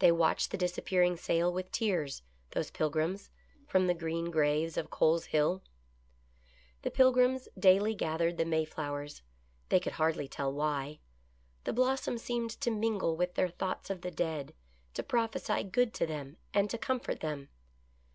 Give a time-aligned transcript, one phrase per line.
[0.00, 3.30] They watched the dis appearing sail with tears, those Pilgrims,
[3.66, 5.62] from the Screen or raves of O O Cole's Hill.
[6.82, 9.22] The Pilgrims daily gathered the Mayflowers.
[9.70, 11.00] They could hard ly tell why.
[11.64, 14.52] The blossom seemed to mingle with their thoughts of the dead,
[14.92, 17.48] to prophesy good to them and to comfort them.